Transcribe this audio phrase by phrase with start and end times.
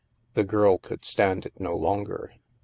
[0.33, 2.31] The girl could stand it no longer.